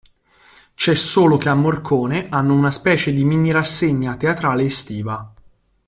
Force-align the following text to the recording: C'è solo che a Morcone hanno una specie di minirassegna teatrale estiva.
C'è 0.73 0.95
solo 0.95 1.37
che 1.37 1.47
a 1.47 1.53
Morcone 1.53 2.25
hanno 2.29 2.55
una 2.55 2.71
specie 2.71 3.13
di 3.13 3.23
minirassegna 3.23 4.17
teatrale 4.17 4.63
estiva. 4.63 5.31